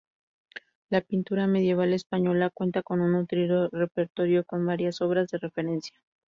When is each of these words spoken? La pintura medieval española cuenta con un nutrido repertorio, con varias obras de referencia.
La 0.89 1.01
pintura 1.01 1.45
medieval 1.45 1.93
española 1.93 2.49
cuenta 2.51 2.81
con 2.81 3.01
un 3.01 3.11
nutrido 3.11 3.69
repertorio, 3.71 4.43
con 4.45 4.65
varias 4.65 4.99
obras 4.99 5.27
de 5.27 5.37
referencia. 5.37 5.99